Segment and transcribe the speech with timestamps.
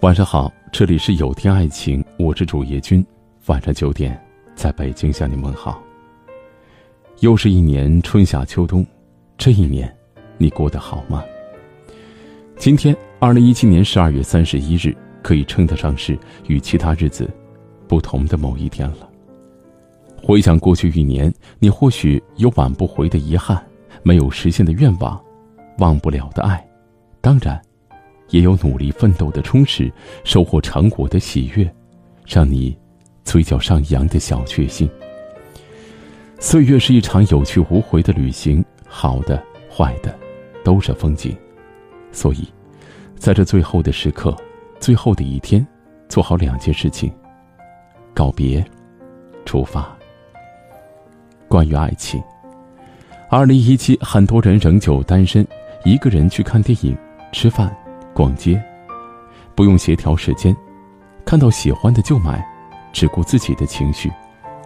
[0.00, 3.04] 晚上好，这里是有天爱情，我是主页君。
[3.48, 4.18] 晚上九点，
[4.54, 5.82] 在北京向你问好。
[7.18, 8.84] 又是一年春夏秋冬，
[9.36, 9.94] 这一年，
[10.38, 11.22] 你过得好吗？
[12.56, 17.28] 今天，二零一七年十二月三十一日，可以称得上是与其他日子
[17.86, 19.06] 不同的某一天了。
[20.22, 23.62] 回想过去一年，你或许有挽不回的遗憾，
[24.02, 25.22] 没有实现的愿望，
[25.76, 26.66] 忘不了的爱，
[27.20, 27.60] 当然。
[28.30, 29.92] 也有努力奋斗的充实，
[30.24, 31.70] 收获成果的喜悦，
[32.26, 32.76] 让你
[33.24, 34.88] 嘴角上扬的小确幸。
[36.38, 40.16] 岁月是一场有去无回的旅行，好的、坏的，
[40.64, 41.36] 都是风景。
[42.12, 42.48] 所以，
[43.16, 44.34] 在这最后的时刻，
[44.78, 45.66] 最后的一天，
[46.08, 47.12] 做好两件事情：
[48.14, 48.64] 告别，
[49.44, 49.94] 出发。
[51.46, 52.22] 关于爱情，
[53.28, 55.46] 二零一七，很多人仍旧单身，
[55.84, 56.96] 一个人去看电影、
[57.32, 57.76] 吃饭。
[58.20, 58.62] 逛街，
[59.54, 60.54] 不用协调时间，
[61.24, 62.46] 看到喜欢的就买，
[62.92, 64.12] 只顾自己的情绪，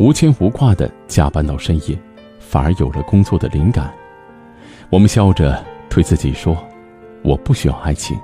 [0.00, 1.96] 无牵无挂的加班到深夜，
[2.40, 3.94] 反而有了工作的灵感。
[4.90, 6.56] 我们笑着对自己说
[7.22, 8.18] ：“我不需要爱情，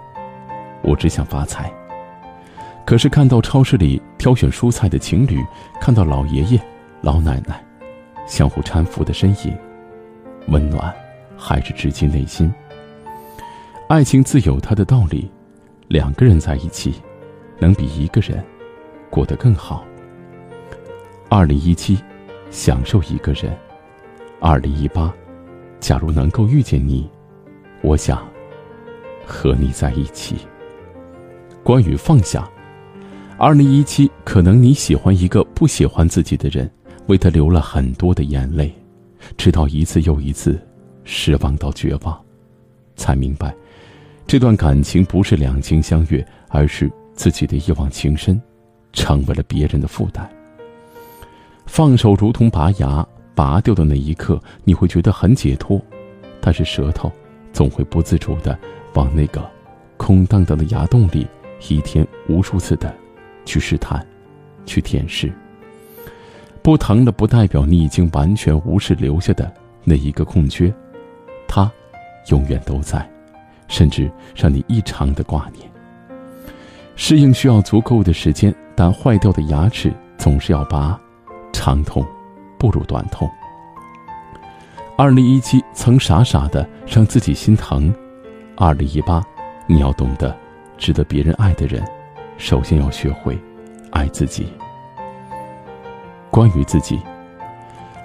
[0.82, 1.72] 我只想发财。”
[2.84, 5.38] 可是看到超市里挑选蔬菜的情侣，
[5.80, 6.60] 看到老爷爷、
[7.00, 7.64] 老奶奶
[8.26, 9.56] 相互搀扶的身影，
[10.48, 10.92] 温暖
[11.36, 12.52] 还是直击内心。
[13.92, 15.30] 爱情自有它的道理，
[15.86, 16.94] 两个人在一起，
[17.58, 18.42] 能比一个人
[19.10, 19.84] 过得更好。
[21.28, 21.98] 二零一七，
[22.50, 23.52] 享受一个人；
[24.40, 25.12] 二零一八，
[25.78, 27.06] 假如能够遇见你，
[27.82, 28.26] 我想
[29.26, 30.36] 和你在一起。
[31.62, 32.50] 关于放下，
[33.36, 36.66] 二零一七，可能你喜欢一个不喜欢自己的人，
[37.08, 38.74] 为他流了很多的眼泪，
[39.36, 40.58] 直到一次又一次
[41.04, 42.18] 失望到绝望，
[42.96, 43.54] 才明白。
[44.26, 48.40] 这段感情不是两情相悦，而是自己的一往情深，
[48.92, 50.28] 成为了别人的负担。
[51.66, 55.80] 放手如同拔牙，拔掉的那一刻，你会觉得很解脱，
[56.40, 57.10] 但是舌头
[57.52, 58.58] 总会不自主的
[58.94, 59.42] 往那个
[59.96, 61.26] 空荡荡的牙洞里，
[61.68, 62.94] 一天无数次的
[63.44, 64.04] 去试探，
[64.66, 65.32] 去舔舐。
[66.62, 69.52] 不疼了，不代表你已经完全无视留下的
[69.84, 70.72] 那一个空缺，
[71.48, 71.70] 它
[72.28, 73.08] 永远都在。
[73.68, 75.66] 甚至让你异常的挂念。
[76.94, 81.00] 适应需要足够的时间，但坏掉的牙齿总是要拔，
[81.54, 82.06] 长痛
[82.58, 83.26] 不如短痛。
[84.98, 87.90] 二零一七曾傻傻的让自己心疼，
[88.58, 89.24] 二零一八，
[89.66, 90.36] 你要懂得，
[90.76, 91.82] 值得别人爱的人，
[92.36, 93.38] 首先要学会
[93.90, 94.46] 爱自己。
[96.30, 97.00] 关于自己，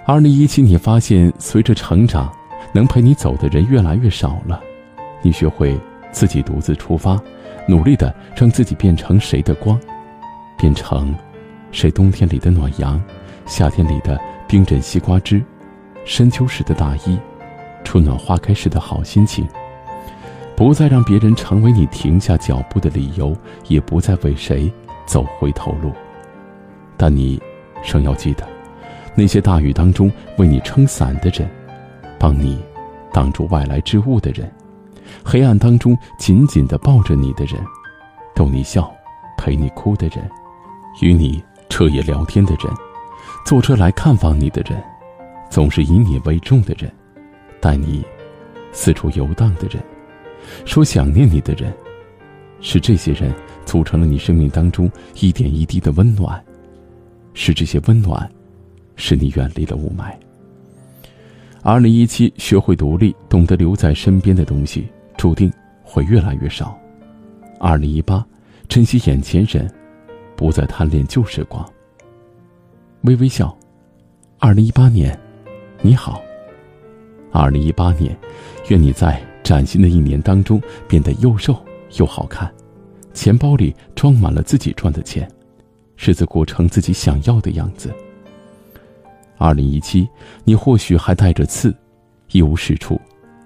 [0.06, 2.32] 二零一七，你发现随着成长，
[2.78, 4.62] 能陪你走的人越来越少了。
[5.24, 5.76] 你学会
[6.12, 7.20] 自己独自出发，
[7.68, 9.80] 努力的让自己变成谁的光，
[10.60, 11.16] 变成
[11.72, 13.02] 谁冬天里的暖阳，
[13.48, 15.44] 夏天里的冰镇西瓜汁，
[16.06, 17.18] 深秋时的大衣，
[17.84, 19.48] 春暖花开时的好心情。
[20.56, 23.36] 不再让别人成为你停下脚步的理由，
[23.70, 24.72] 也不再为谁
[25.08, 25.92] 走回头路。
[26.96, 27.42] 但你
[27.84, 28.48] 仍要记得，
[29.16, 31.50] 那些大雨当中为你撑伞的人，
[32.20, 32.60] 帮你
[33.14, 34.52] 挡住外来之物的人。
[35.24, 37.56] 黑暗当中紧紧的抱着你的人，
[38.36, 38.94] 逗你笑，
[39.38, 40.30] 陪你哭的人，
[41.02, 42.72] 与你彻夜聊天的人，
[43.46, 44.84] 坐车来看望你的人，
[45.50, 46.92] 总是以你为重的人，
[47.62, 48.04] 带你
[48.74, 49.82] 四处游荡的人，
[50.66, 51.74] 说想念你的人，
[52.60, 53.34] 是这些人
[53.66, 54.92] 组成了你生命当中
[55.22, 56.44] 一点一滴的温暖，
[57.34, 58.30] 是这些温暖，
[58.98, 60.14] 使你远离了雾霾。
[61.68, 64.88] 二零一七，学会独立，懂得留在身边的东西。
[65.18, 65.52] 注定
[65.84, 66.80] 会越来越少。
[67.60, 68.26] 二零一八，
[68.70, 69.70] 珍惜眼前人，
[70.38, 71.70] 不再贪恋旧时光。
[73.02, 73.54] 微微笑。
[74.40, 75.20] 二零一八年，
[75.82, 76.22] 你好。
[77.34, 78.18] 二零一八年，
[78.70, 81.54] 愿你在崭新的一年当中变得又瘦
[81.98, 82.50] 又好看，
[83.14, 85.30] 钱包里装满了自己赚的钱，
[85.98, 87.94] 日子过成自己想要的样子。
[89.38, 90.08] 二零一七，
[90.44, 91.76] 你或许还带着刺，
[92.32, 93.00] 一无是处，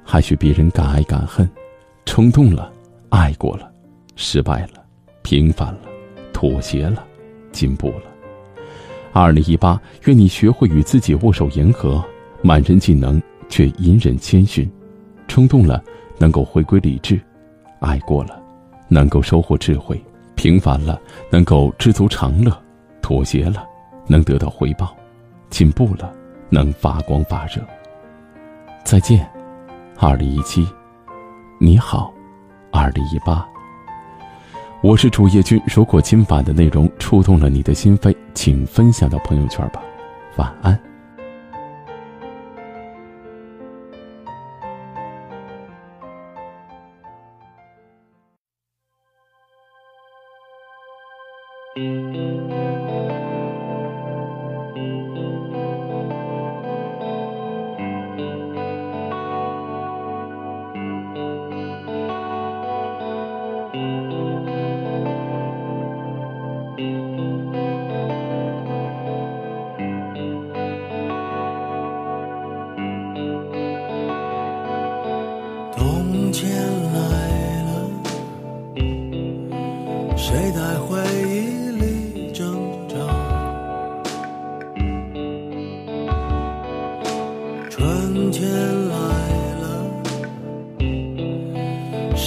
[0.03, 1.49] 还许别人敢爱敢恨。
[2.05, 2.71] 冲动了，
[3.09, 3.71] 爱过了，
[4.15, 4.83] 失败了，
[5.21, 5.81] 平凡了，
[6.33, 7.03] 妥协了，
[7.51, 8.03] 进步了。
[9.13, 12.03] 二零一八，愿你学会与自己握手言和，
[12.41, 14.69] 满人技能却隐忍谦逊。
[15.27, 15.83] 冲动了，
[16.17, 17.17] 能够回归理智；
[17.79, 18.41] 爱过了，
[18.87, 19.95] 能够收获智慧；
[20.35, 20.99] 平凡了，
[21.29, 22.51] 能够知足常乐；
[23.01, 23.65] 妥协了，
[24.07, 24.87] 能得到回报；
[25.51, 26.11] 进步了，
[26.49, 27.61] 能发光发热。
[28.83, 29.29] 再见，
[29.99, 30.67] 二零一七。
[31.59, 32.11] 你好，
[32.71, 33.47] 二零一八。
[34.81, 35.61] 我是主页君。
[35.67, 39.83] 如果今晚的内容触动了你的心扉，请分享到朋友圈吧。
[40.37, 40.79] 晚安。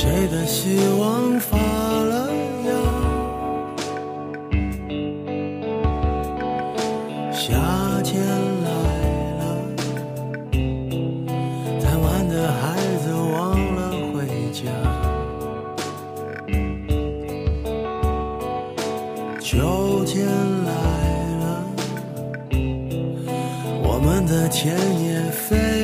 [0.04, 2.28] 谁的希望发了
[2.66, 2.68] 芽？
[7.32, 7.48] 夏
[8.02, 8.22] 天
[8.64, 8.68] 来
[9.40, 9.42] 了，
[11.80, 13.80] 贪玩的孩子忘了
[14.12, 14.60] 回家。
[19.40, 20.26] 秋天
[20.66, 20.70] 来
[21.40, 21.64] 了，
[23.82, 25.83] 我们的田野飞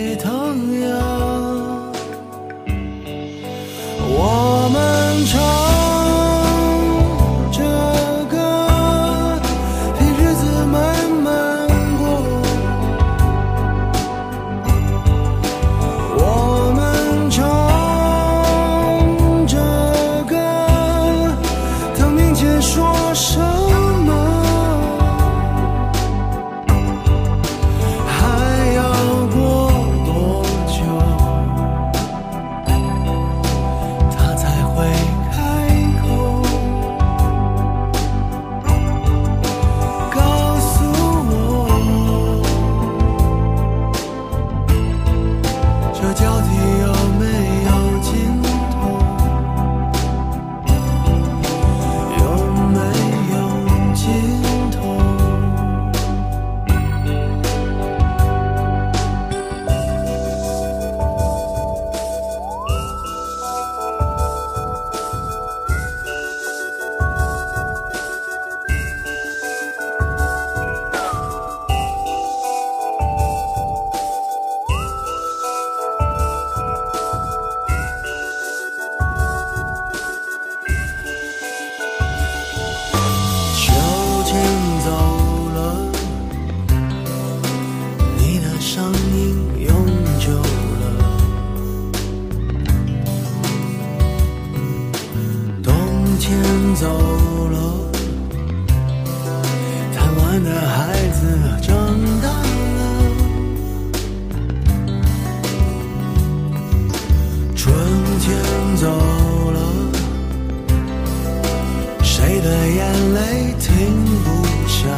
[112.41, 114.29] 谁的眼泪停不
[114.67, 114.89] 下？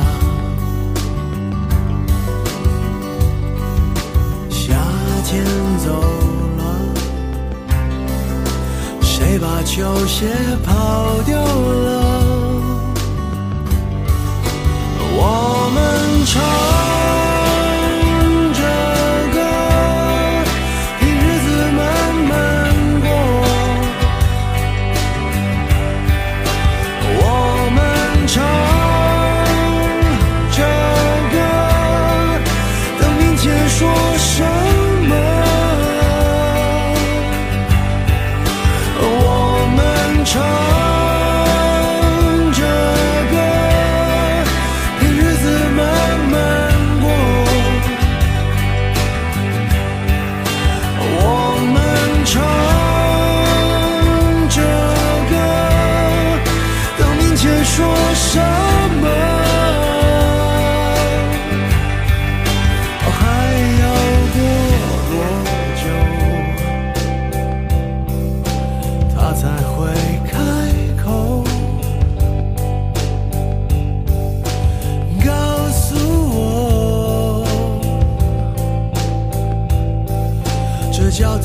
[4.49, 4.79] 夏
[5.25, 5.45] 天
[5.85, 5.91] 走
[6.57, 6.63] 了，
[9.01, 10.29] 谁把球鞋
[10.65, 12.01] 跑丢了？
[15.15, 15.52] 我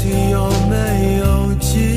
[0.10, 1.97] 你有没有记